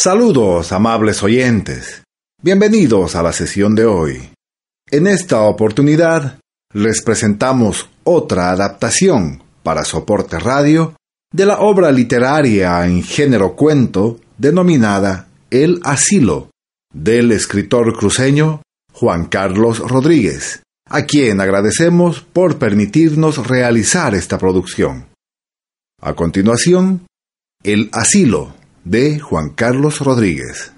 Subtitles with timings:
[0.00, 2.04] Saludos, amables oyentes.
[2.40, 4.30] Bienvenidos a la sesión de hoy.
[4.92, 6.38] En esta oportunidad
[6.72, 10.94] les presentamos otra adaptación para soporte radio
[11.32, 16.52] de la obra literaria en género cuento denominada El Asilo,
[16.94, 25.06] del escritor cruceño Juan Carlos Rodríguez, a quien agradecemos por permitirnos realizar esta producción.
[26.00, 27.04] A continuación,
[27.64, 30.72] El Asilo, de Juan Carlos Rodríguez.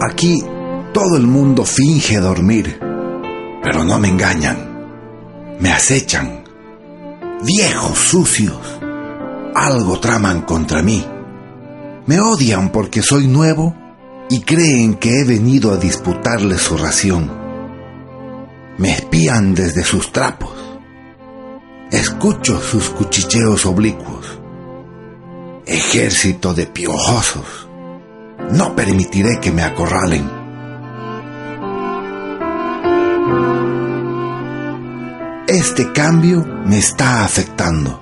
[0.00, 0.42] Aquí
[0.92, 2.78] todo el mundo finge dormir,
[3.62, 4.56] pero no me engañan,
[5.60, 6.44] me acechan.
[7.44, 8.80] Viejos sucios,
[9.54, 11.06] algo traman contra mí.
[12.06, 13.74] Me odian porque soy nuevo
[14.30, 17.28] y creen que he venido a disputarles su ración.
[18.78, 20.52] Me espían desde sus trapos.
[21.90, 24.38] Escucho sus cuchicheos oblicuos.
[25.66, 27.68] Ejército de piojosos.
[28.52, 30.30] No permitiré que me acorralen.
[35.48, 38.00] Este cambio me está afectando.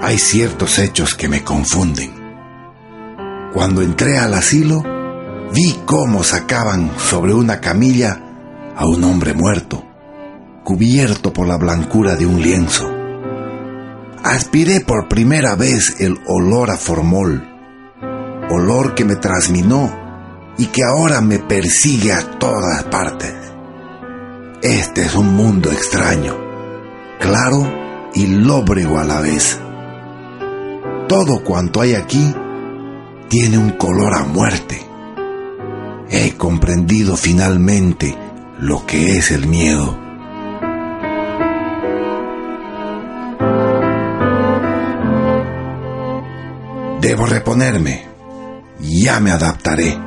[0.00, 2.14] Hay ciertos hechos que me confunden.
[3.52, 4.93] Cuando entré al asilo,
[5.54, 8.20] Vi cómo sacaban sobre una camilla
[8.76, 9.84] a un hombre muerto,
[10.64, 12.90] cubierto por la blancura de un lienzo.
[14.24, 17.48] Aspiré por primera vez el olor a formol,
[18.50, 19.96] olor que me trasminó
[20.58, 23.32] y que ahora me persigue a todas partes.
[24.60, 26.34] Este es un mundo extraño,
[27.20, 29.60] claro y lóbrego a la vez.
[31.06, 32.34] Todo cuanto hay aquí
[33.28, 34.93] tiene un color a muerte
[36.10, 38.16] he comprendido finalmente
[38.58, 39.98] lo que es el miedo.
[47.00, 48.06] Debo reponerme.
[48.80, 49.98] Ya me adaptaré.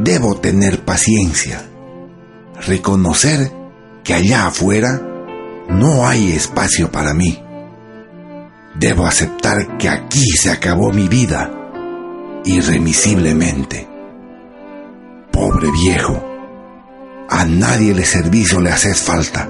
[0.00, 1.62] Debo tener paciencia.
[2.66, 3.52] Reconocer
[4.04, 5.00] que allá afuera
[5.68, 7.42] no hay espacio para mí.
[8.74, 11.50] Debo aceptar que aquí se acabó mi vida
[12.44, 13.91] irremisiblemente
[15.42, 16.22] pobre viejo.
[17.28, 19.48] A nadie le servicio le haces falta.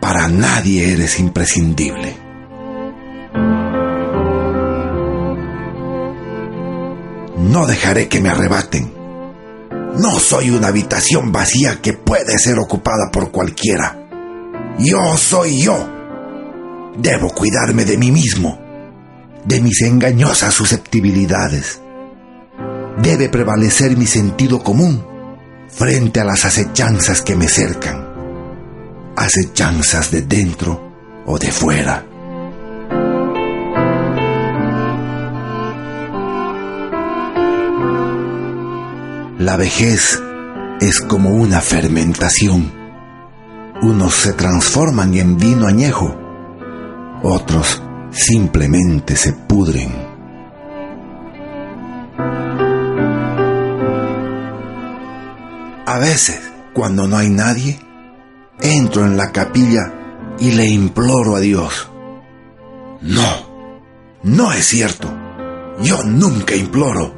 [0.00, 2.16] Para nadie eres imprescindible.
[7.36, 8.90] No dejaré que me arrebaten.
[9.98, 14.08] No soy una habitación vacía que puede ser ocupada por cualquiera.
[14.78, 15.76] Yo soy yo.
[16.96, 18.58] Debo cuidarme de mí mismo,
[19.44, 21.83] de mis engañosas susceptibilidades
[23.02, 25.04] debe prevalecer mi sentido común
[25.68, 28.06] frente a las acechanzas que me cercan,
[29.16, 32.06] acechanzas de dentro o de fuera.
[39.38, 40.22] La vejez
[40.80, 42.72] es como una fermentación.
[43.82, 46.16] Unos se transforman en vino añejo,
[47.22, 50.03] otros simplemente se pudren.
[55.94, 56.40] A veces,
[56.72, 57.78] cuando no hay nadie,
[58.60, 59.92] entro en la capilla
[60.40, 61.88] y le imploro a Dios.
[63.00, 63.78] No,
[64.24, 65.08] no es cierto.
[65.82, 67.14] Yo nunca imploro.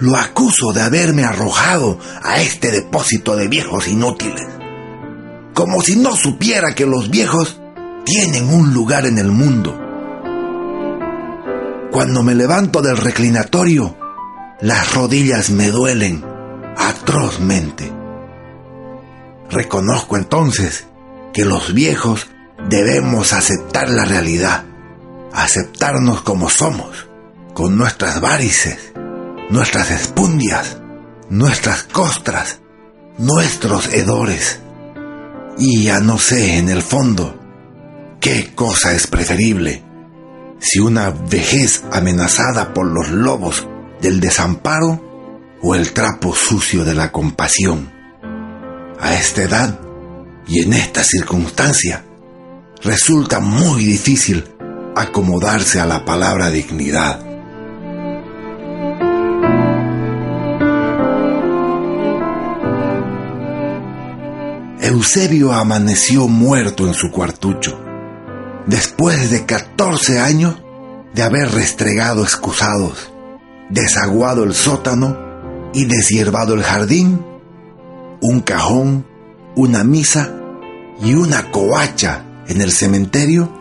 [0.00, 4.48] Lo acuso de haberme arrojado a este depósito de viejos inútiles.
[5.54, 7.60] Como si no supiera que los viejos
[8.04, 9.80] tienen un lugar en el mundo.
[11.92, 13.96] Cuando me levanto del reclinatorio,
[14.60, 16.33] las rodillas me duelen
[16.76, 17.92] atrozmente.
[19.50, 20.86] Reconozco entonces
[21.32, 22.28] que los viejos
[22.68, 24.64] debemos aceptar la realidad,
[25.32, 27.08] aceptarnos como somos,
[27.52, 28.92] con nuestras varices,
[29.50, 30.78] nuestras espundias,
[31.28, 32.60] nuestras costras,
[33.18, 34.60] nuestros hedores.
[35.58, 37.38] Y ya no sé en el fondo
[38.20, 39.84] qué cosa es preferible,
[40.58, 43.66] si una vejez amenazada por los lobos
[44.00, 45.13] del desamparo
[45.66, 47.90] o el trapo sucio de la compasión.
[49.00, 49.80] A esta edad
[50.46, 52.04] y en esta circunstancia,
[52.82, 54.44] resulta muy difícil
[54.94, 57.18] acomodarse a la palabra dignidad.
[64.82, 67.80] Eusebio amaneció muerto en su cuartucho,
[68.66, 70.56] después de 14 años
[71.14, 73.10] de haber restregado excusados,
[73.70, 75.23] desaguado el sótano
[75.74, 77.24] y deshiervado el jardín,
[78.20, 79.04] un cajón,
[79.56, 80.32] una misa
[81.02, 83.52] y una coacha en el cementerio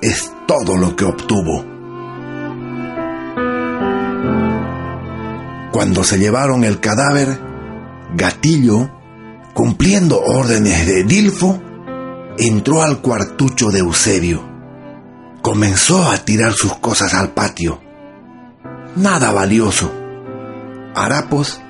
[0.00, 1.64] es todo lo que obtuvo.
[5.72, 7.40] Cuando se llevaron el cadáver,
[8.14, 8.90] Gatillo,
[9.54, 11.62] cumpliendo órdenes de Dilfo,
[12.38, 14.42] entró al cuartucho de Eusebio.
[15.40, 17.80] Comenzó a tirar sus cosas al patio.
[18.96, 20.01] Nada valioso.
[20.94, 21.60] Harapos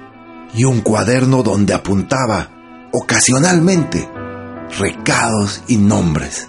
[0.54, 2.50] y un cuaderno donde apuntaba,
[2.92, 4.08] ocasionalmente,
[4.78, 6.48] recados y nombres.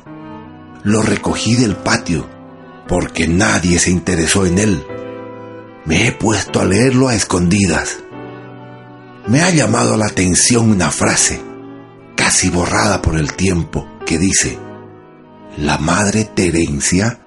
[0.84, 2.28] Lo recogí del patio
[2.88, 4.86] porque nadie se interesó en él.
[5.86, 7.98] Me he puesto a leerlo a escondidas.
[9.28, 11.42] Me ha llamado la atención una frase,
[12.16, 14.60] casi borrada por el tiempo, que dice,
[15.58, 17.20] la madre Terencia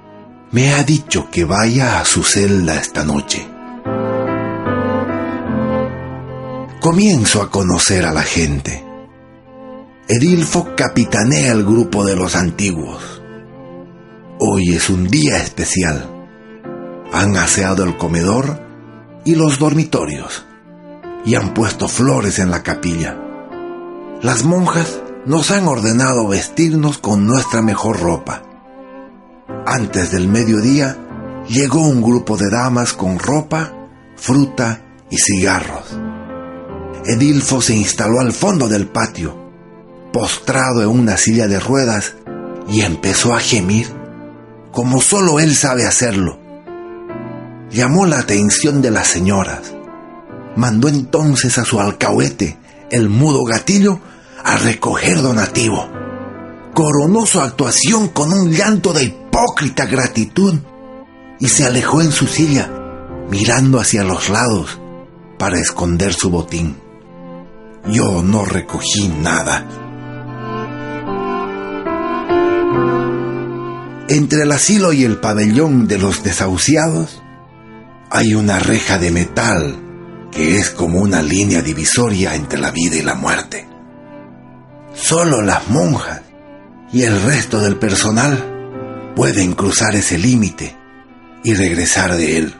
[0.50, 3.55] me ha dicho que vaya a su celda esta noche.
[6.86, 8.80] Comienzo a conocer a la gente.
[10.06, 13.02] Edilfo capitanea el grupo de los antiguos.
[14.38, 16.08] Hoy es un día especial.
[17.12, 18.62] Han aseado el comedor
[19.24, 20.46] y los dormitorios
[21.24, 23.18] y han puesto flores en la capilla.
[24.22, 28.44] Las monjas nos han ordenado vestirnos con nuestra mejor ropa.
[29.66, 30.96] Antes del mediodía
[31.48, 33.72] llegó un grupo de damas con ropa,
[34.14, 36.15] fruta y cigarros.
[37.06, 39.36] Edilfo se instaló al fondo del patio,
[40.12, 42.14] postrado en una silla de ruedas,
[42.68, 43.86] y empezó a gemir
[44.76, 46.38] como solo él sabe hacerlo.
[47.70, 49.72] Llamó la atención de las señoras.
[50.54, 52.58] Mandó entonces a su alcahuete,
[52.90, 54.00] el mudo gatillo,
[54.44, 55.88] a recoger donativo.
[56.74, 60.58] Coronó su actuación con un llanto de hipócrita gratitud
[61.40, 62.70] y se alejó en su silla,
[63.30, 64.78] mirando hacia los lados
[65.38, 66.76] para esconder su botín.
[67.88, 69.64] Yo no recogí nada.
[74.08, 77.22] Entre el asilo y el pabellón de los desahuciados
[78.10, 79.76] hay una reja de metal
[80.30, 83.66] que es como una línea divisoria entre la vida y la muerte.
[84.94, 86.22] Solo las monjas
[86.92, 90.76] y el resto del personal pueden cruzar ese límite
[91.42, 92.54] y regresar de él.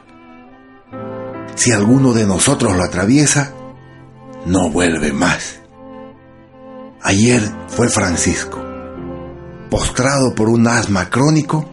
[1.55, 3.53] Si alguno de nosotros lo atraviesa,
[4.47, 5.59] no vuelve más.
[7.03, 8.65] Ayer fue Francisco.
[9.71, 11.69] Postrado por un asma crónico,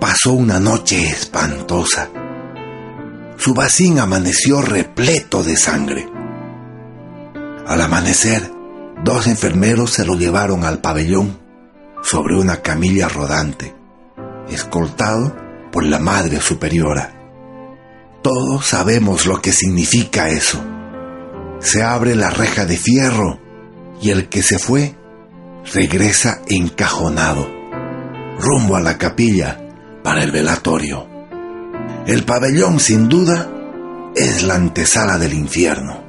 [0.00, 2.08] pasó una noche espantosa.
[3.36, 6.08] Su bacín amaneció repleto de sangre.
[7.66, 8.50] Al amanecer,
[9.04, 11.38] dos enfermeros se lo llevaron al pabellón
[12.02, 13.74] sobre una camilla rodante,
[14.48, 15.36] escoltado
[15.70, 17.12] por la Madre Superiora.
[18.22, 20.77] Todos sabemos lo que significa eso
[21.60, 23.40] se abre la reja de fierro
[24.00, 24.94] y el que se fue
[25.72, 27.48] regresa encajonado,
[28.38, 29.58] rumbo a la capilla
[30.02, 31.06] para el velatorio.
[32.06, 33.50] El pabellón sin duda
[34.14, 36.06] es la antesala del infierno.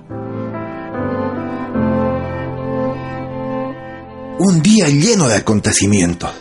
[4.40, 6.32] Un día lleno de acontecimientos.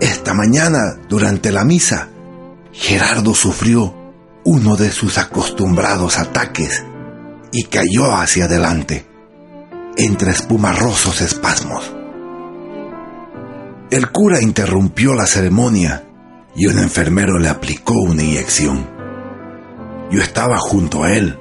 [0.00, 2.08] Esta mañana, durante la misa,
[2.72, 3.94] Gerardo sufrió
[4.44, 6.84] uno de sus acostumbrados ataques
[7.52, 9.06] y cayó hacia adelante,
[9.96, 11.92] entre espumarrosos espasmos.
[13.90, 16.04] El cura interrumpió la ceremonia
[16.56, 18.88] y un enfermero le aplicó una inyección.
[20.10, 21.38] Yo estaba junto a él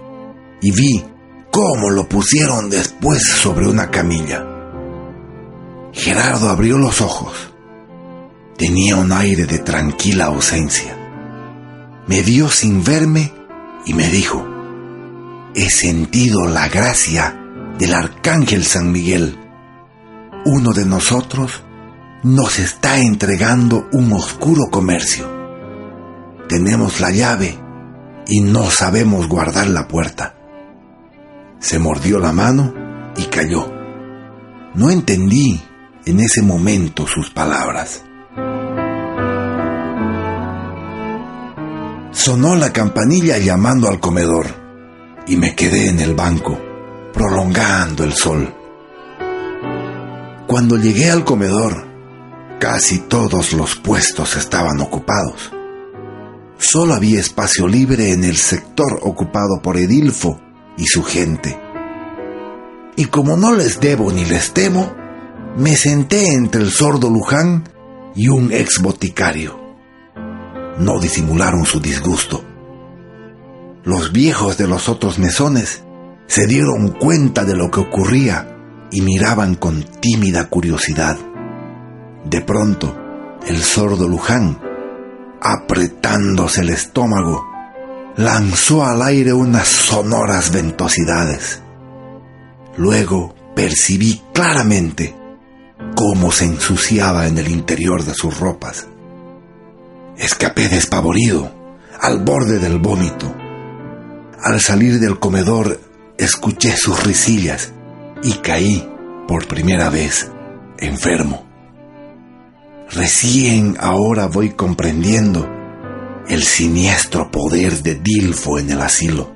[0.62, 1.06] y vi
[1.50, 4.46] cómo lo pusieron después sobre una camilla.
[5.94, 7.34] Gerardo abrió los ojos.
[8.58, 10.98] Tenía un aire de tranquila ausencia.
[12.08, 13.34] Me vio sin verme
[13.86, 14.51] y me dijo,
[15.54, 17.38] he sentido la gracia
[17.78, 19.38] del Arcángel San Miguel.
[20.46, 21.64] Uno de nosotros
[22.24, 25.30] nos está entregando un oscuro comercio.
[26.48, 27.58] Tenemos la llave
[28.28, 30.36] y no sabemos guardar la puerta.
[31.60, 32.74] Se mordió la mano
[33.18, 33.72] y cayó.
[34.74, 35.62] No entendí
[36.06, 38.04] en ese momento sus palabras.
[42.12, 44.61] Sonó la campanilla llamando al comedor
[45.28, 46.60] y me quedé en el banco,
[47.14, 48.54] prolongando el sol.
[50.48, 51.88] Cuando llegué al comedor,
[52.60, 55.52] casi todos los puestos estaban ocupados.
[56.58, 60.40] Solo había espacio libre en el sector ocupado por Edilfo
[60.78, 61.60] y su gente.
[62.98, 64.94] Y como no les debo ni les temo,
[65.58, 67.70] me senté entre el sordo Luján
[68.16, 69.60] y un ex boticario.
[70.78, 72.44] No disimularon su disgusto.
[73.84, 75.84] Los viejos de los otros mesones
[76.28, 78.56] se dieron cuenta de lo que ocurría
[78.92, 81.18] y miraban con tímida curiosidad.
[82.26, 82.96] De pronto,
[83.48, 84.60] el sordo Luján,
[85.42, 87.44] apretándose el estómago,
[88.18, 91.62] lanzó al aire unas sonoras ventosidades.
[92.78, 95.16] Luego percibí claramente
[95.96, 98.88] cómo se ensuciaba en el interior de sus ropas.
[100.18, 101.52] Escapé despavorido,
[102.00, 103.34] al borde del vómito.
[104.44, 105.80] Al salir del comedor
[106.18, 107.74] escuché sus risillas
[108.24, 108.88] y caí
[109.28, 110.32] por primera vez
[110.80, 111.46] enfermo.
[112.90, 115.48] Recién ahora voy comprendiendo
[116.28, 119.32] el siniestro poder de Dilfo en el asilo.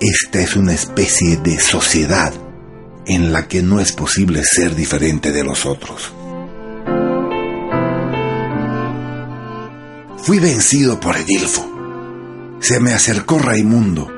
[0.00, 2.34] Esta es una especie de sociedad
[3.06, 6.12] en la que no es posible ser diferente de los otros.
[10.24, 11.73] Fui vencido por Edilfo.
[12.64, 14.10] Se me acercó Raimundo,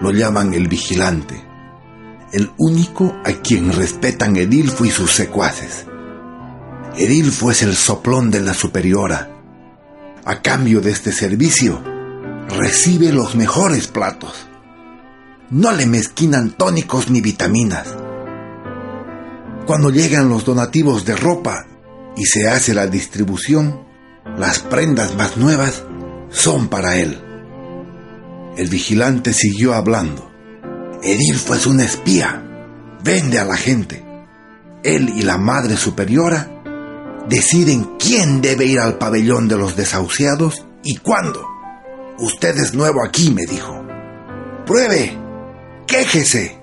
[0.00, 1.40] lo llaman el vigilante,
[2.32, 5.86] el único a quien respetan Edilfo y sus secuaces.
[6.96, 9.30] Edilfo es el soplón de la superiora.
[10.24, 11.80] A cambio de este servicio,
[12.48, 14.48] recibe los mejores platos.
[15.50, 17.94] No le mezquinan tónicos ni vitaminas.
[19.68, 21.64] Cuando llegan los donativos de ropa
[22.16, 23.86] y se hace la distribución,
[24.36, 25.84] las prendas más nuevas
[26.30, 27.23] son para él.
[28.56, 30.30] El vigilante siguió hablando.
[31.02, 32.42] Edilfo es un espía.
[33.02, 34.04] Vende a la gente.
[34.84, 36.50] Él y la madre superiora
[37.28, 41.44] deciden quién debe ir al pabellón de los desahuciados y cuándo.
[42.18, 43.84] Usted es nuevo aquí, me dijo.
[44.66, 45.18] Pruebe.
[45.86, 46.58] Quéjese.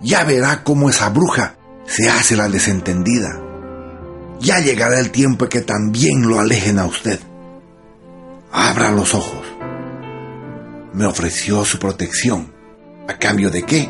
[0.00, 3.38] Ya verá cómo esa bruja se hace la desentendida.
[4.40, 7.20] Ya llegará el tiempo que también lo alejen a usted.
[8.50, 9.51] Abra los ojos.
[10.94, 12.52] Me ofreció su protección.
[13.08, 13.88] ¿A cambio de qué?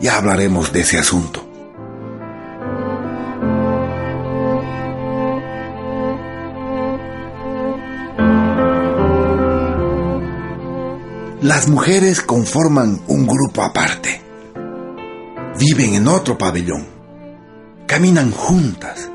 [0.00, 1.46] Ya hablaremos de ese asunto.
[11.42, 14.20] Las mujeres conforman un grupo aparte.
[15.60, 16.88] Viven en otro pabellón.
[17.86, 19.08] Caminan juntas.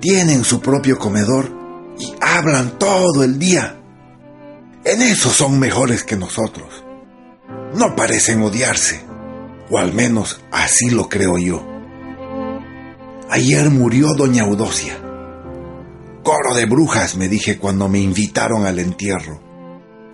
[0.00, 1.50] Tienen su propio comedor
[1.98, 3.81] y hablan todo el día.
[4.84, 6.84] En eso son mejores que nosotros.
[7.74, 9.00] No parecen odiarse,
[9.70, 11.64] o al menos así lo creo yo.
[13.30, 14.98] Ayer murió doña Eudocia.
[16.24, 19.40] Coro de brujas, me dije cuando me invitaron al entierro.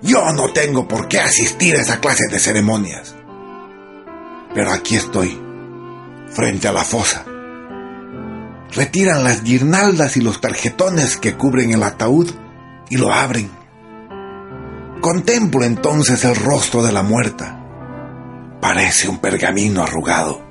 [0.03, 3.17] Yo no tengo por qué asistir a esa clase de ceremonias.
[4.55, 5.41] Pero aquí estoy,
[6.29, 7.25] frente a la fosa.
[8.71, 12.31] Retiran las guirnaldas y los tarjetones que cubren el ataúd
[12.91, 13.58] y lo abren.
[15.01, 17.65] Contemplo entonces el rostro de la muerta.
[18.61, 20.43] Parece un pergamino arrugado.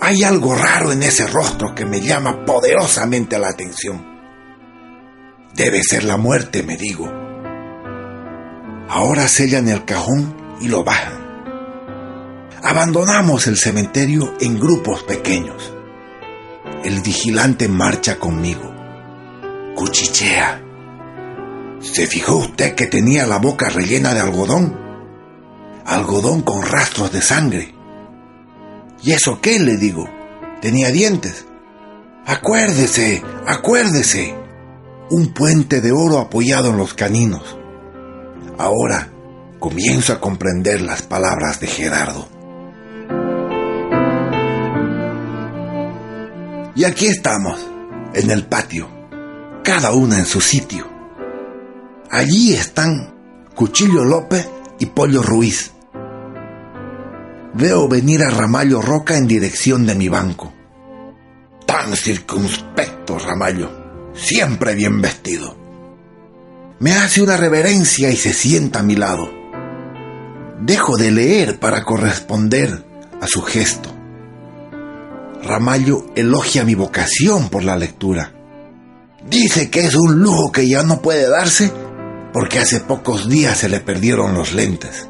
[0.00, 4.04] Hay algo raro en ese rostro que me llama poderosamente la atención.
[5.54, 7.10] Debe ser la muerte, me digo.
[8.88, 11.14] Ahora sellan el cajón y lo bajan.
[12.62, 15.74] Abandonamos el cementerio en grupos pequeños.
[16.84, 18.70] El vigilante marcha conmigo.
[19.74, 20.67] Cuchichea.
[21.80, 24.76] ¿Se fijó usted que tenía la boca rellena de algodón?
[25.84, 27.74] Algodón con rastros de sangre.
[29.02, 29.60] ¿Y eso qué?
[29.60, 30.08] le digo.
[30.60, 31.46] Tenía dientes.
[32.26, 34.34] Acuérdese, acuérdese.
[35.10, 37.56] Un puente de oro apoyado en los caninos.
[38.58, 39.10] Ahora
[39.60, 42.28] comienzo a comprender las palabras de Gerardo.
[46.74, 47.58] Y aquí estamos,
[48.14, 48.88] en el patio,
[49.64, 50.97] cada una en su sitio.
[52.10, 53.14] Allí están
[53.54, 54.48] Cuchillo López
[54.78, 55.72] y Pollo Ruiz.
[57.52, 60.54] Veo venir a Ramallo Roca en dirección de mi banco.
[61.66, 65.54] Tan circunspecto, Ramallo, siempre bien vestido.
[66.78, 69.28] Me hace una reverencia y se sienta a mi lado.
[70.62, 72.86] Dejo de leer para corresponder
[73.20, 73.92] a su gesto.
[75.42, 78.32] Ramallo elogia mi vocación por la lectura.
[79.28, 81.70] Dice que es un lujo que ya no puede darse
[82.32, 85.08] porque hace pocos días se le perdieron los lentes.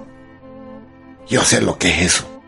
[1.29, 2.41] Yo sé lo que es eso.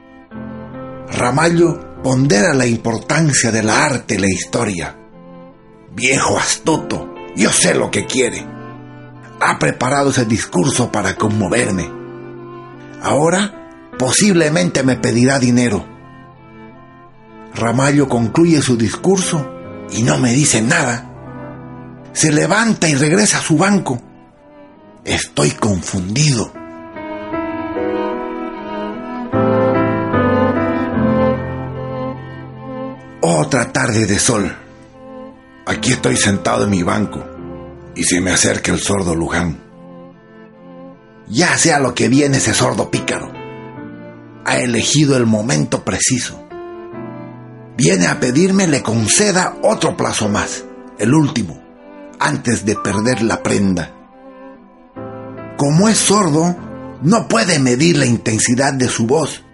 [1.12, 4.97] Ramallo pondera la importancia de la arte y la historia.
[5.95, 8.47] Viejo astuto, yo sé lo que quiere.
[9.41, 11.91] Ha preparado ese discurso para conmoverme.
[13.03, 15.85] Ahora posiblemente me pedirá dinero.
[17.55, 19.50] Ramallo concluye su discurso
[19.91, 21.07] y no me dice nada.
[22.12, 24.00] Se levanta y regresa a su banco.
[25.11, 26.52] Estoy confundido.
[33.21, 34.57] Otra tarde de sol.
[35.67, 37.25] Aquí estoy sentado en mi banco
[37.97, 39.59] y se me acerca el sordo Luján.
[41.26, 43.33] Ya sea lo que viene ese sordo pícaro.
[44.45, 46.40] Ha elegido el momento preciso.
[47.76, 50.64] Viene a pedirme le conceda otro plazo más,
[51.00, 51.61] el último,
[52.21, 54.00] antes de perder la prenda.
[55.61, 56.57] Como es sordo,
[57.02, 59.45] no puede medir la intensidad de su voz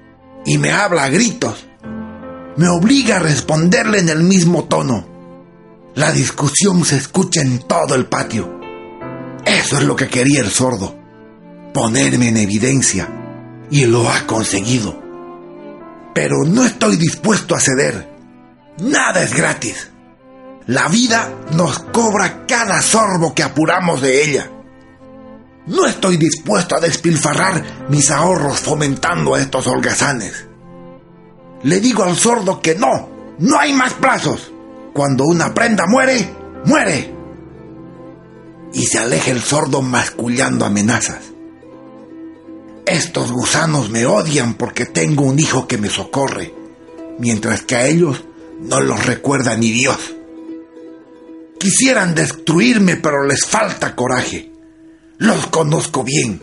[0.45, 1.67] y me habla a gritos.
[2.57, 5.05] Me obliga a responderle en el mismo tono.
[5.97, 8.61] La discusión se escucha en todo el patio.
[9.45, 10.97] Eso es lo que quería el sordo,
[11.75, 13.09] ponerme en evidencia,
[13.69, 15.03] y lo ha conseguido.
[16.15, 18.09] Pero no estoy dispuesto a ceder.
[18.79, 19.91] Nada es gratis.
[20.69, 24.53] La vida nos cobra cada sorbo que apuramos de ella.
[25.67, 30.47] No estoy dispuesto a despilfarrar mis ahorros fomentando a estos holgazanes.
[31.65, 33.09] Le digo al sordo que no,
[33.39, 34.53] no hay más plazos.
[34.93, 36.33] Cuando una prenda muere,
[36.65, 37.13] muere.
[38.73, 41.19] Y se aleja el sordo mascullando amenazas.
[42.87, 46.55] Estos gusanos me odian porque tengo un hijo que me socorre,
[47.19, 48.23] mientras que a ellos
[48.61, 50.15] no los recuerda ni Dios.
[51.59, 54.53] Quisieran destruirme, pero les falta coraje.
[55.19, 56.43] Los conozco bien.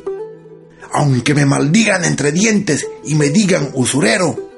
[0.91, 4.51] Aunque me maldigan entre dientes y me digan usurero,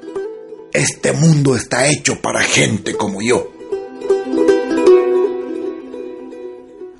[0.72, 3.52] este mundo está hecho para gente como yo.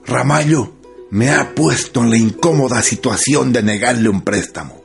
[0.07, 0.73] Ramallo
[1.11, 4.83] me ha puesto en la incómoda situación de negarle un préstamo.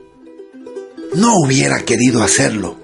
[1.15, 2.77] No hubiera querido hacerlo,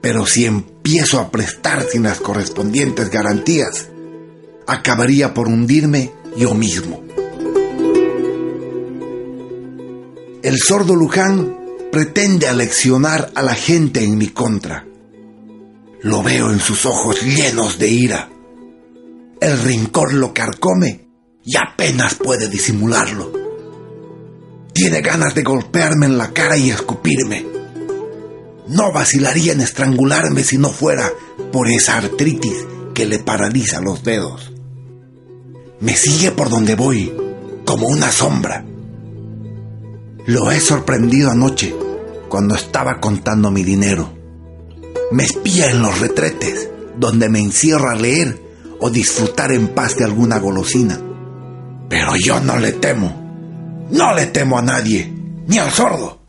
[0.00, 3.88] pero si empiezo a prestar sin las correspondientes garantías,
[4.66, 7.03] acabaría por hundirme yo mismo.
[10.44, 11.56] El sordo Luján
[11.90, 14.84] pretende aleccionar a la gente en mi contra.
[16.02, 18.28] Lo veo en sus ojos llenos de ira.
[19.40, 21.08] El rincor lo carcome
[21.46, 23.32] y apenas puede disimularlo.
[24.74, 27.46] Tiene ganas de golpearme en la cara y escupirme.
[28.68, 31.10] No vacilaría en estrangularme si no fuera
[31.52, 34.52] por esa artritis que le paraliza los dedos.
[35.80, 37.16] Me sigue por donde voy,
[37.64, 38.66] como una sombra.
[40.26, 41.74] Lo he sorprendido anoche,
[42.30, 44.10] cuando estaba contando mi dinero.
[45.12, 48.40] Me espía en los retretes, donde me encierro a leer
[48.80, 50.98] o disfrutar en paz de alguna golosina.
[51.90, 53.86] Pero yo no le temo.
[53.90, 55.12] No le temo a nadie,
[55.46, 56.22] ni al sordo.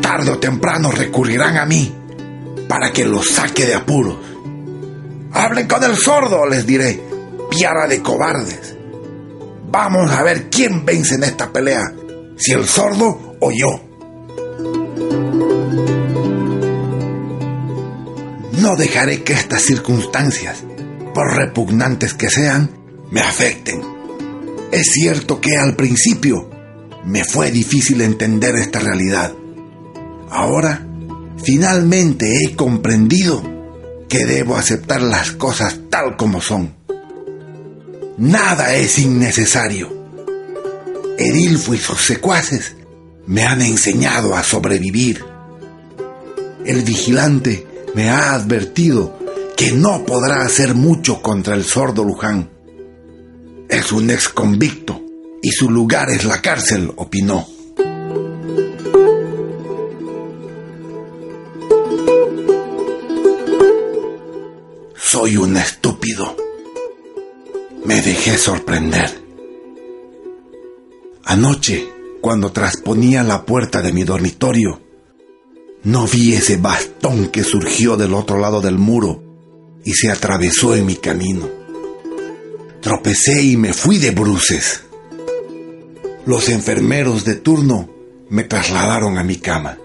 [0.00, 1.92] Tarde o temprano recurrirán a mí
[2.68, 4.16] para que los saque de apuros.
[5.32, 7.02] Hablen con el sordo, les diré,
[7.50, 8.76] piara de cobardes.
[9.72, 11.94] Vamos a ver quién vence en esta pelea,
[12.40, 13.80] si el sordo o yo.
[18.60, 20.64] No dejaré que estas circunstancias,
[21.14, 22.70] por repugnantes que sean,
[23.10, 23.82] me afecten.
[24.72, 26.50] Es cierto que al principio
[27.04, 29.32] me fue difícil entender esta realidad.
[30.30, 30.86] Ahora,
[31.42, 33.42] finalmente he comprendido
[34.08, 36.74] que debo aceptar las cosas tal como son.
[38.18, 39.99] Nada es innecesario.
[41.20, 42.76] Edilfo y sus secuaces
[43.26, 45.22] me han enseñado a sobrevivir.
[46.64, 49.18] El vigilante me ha advertido
[49.54, 52.48] que no podrá hacer mucho contra el sordo Luján.
[53.68, 55.02] Es un ex convicto
[55.42, 57.46] y su lugar es la cárcel, opinó.
[64.96, 66.34] Soy un estúpido.
[67.84, 69.19] Me dejé sorprender.
[71.30, 71.88] Anoche,
[72.20, 74.80] cuando trasponía la puerta de mi dormitorio,
[75.84, 79.22] no vi ese bastón que surgió del otro lado del muro
[79.84, 81.48] y se atravesó en mi camino.
[82.80, 84.82] Tropecé y me fui de bruces.
[86.26, 87.88] Los enfermeros de turno
[88.28, 89.78] me trasladaron a mi cama.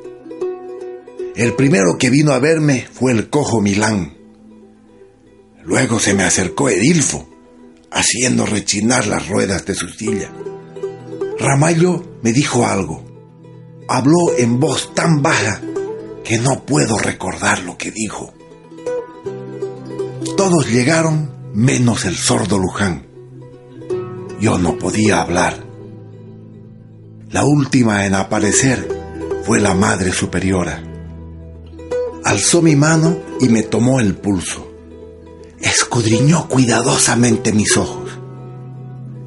[1.36, 4.18] El primero que vino a verme fue el cojo Milán.
[5.64, 7.30] Luego se me acercó Edilfo,
[7.92, 10.32] haciendo rechinar las ruedas de su silla.
[11.40, 13.04] Ramallo me dijo algo.
[13.88, 15.62] Habló en voz tan baja
[16.24, 18.34] que no puedo recordar lo que dijo.
[20.38, 23.06] Todos llegaron menos el sordo Luján.
[24.40, 25.64] Yo no podía hablar.
[27.32, 28.88] La última en aparecer
[29.44, 30.84] fue la Madre Superiora.
[32.24, 34.68] Alzó mi mano y me tomó el pulso.
[35.60, 38.05] Escudriñó cuidadosamente mis ojos.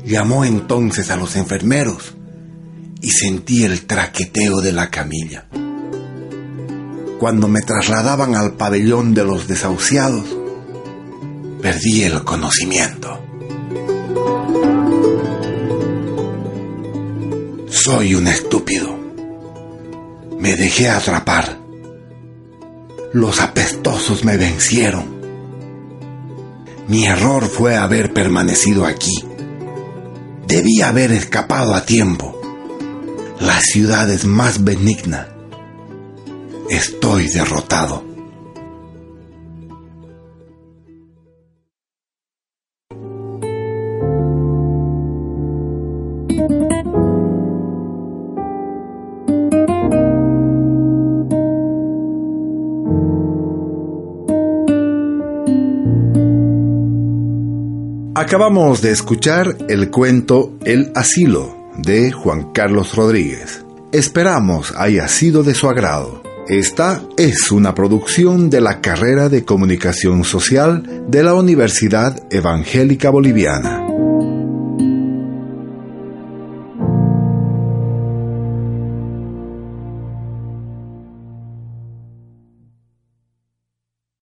[0.09, 2.15] Llamó entonces a los enfermeros
[3.03, 5.45] y sentí el traqueteo de la camilla.
[7.21, 10.25] Cuando me trasladaban al pabellón de los desahuciados,
[11.61, 13.23] perdí el conocimiento.
[17.69, 18.99] Soy un estúpido.
[20.41, 21.59] Me dejé atrapar.
[23.13, 25.05] Los apestosos me vencieron.
[26.89, 29.28] Mi error fue haber permanecido aquí.
[30.49, 32.41] Debí haber escapado a tiempo.
[33.39, 35.29] La ciudad es más benigna.
[36.71, 38.08] Estoy derrotado.
[58.29, 63.65] Acabamos de escuchar el cuento El asilo de Juan Carlos Rodríguez.
[63.91, 66.23] Esperamos haya sido de su agrado.
[66.47, 73.87] Esta es una producción de la carrera de comunicación social de la Universidad Evangélica Boliviana.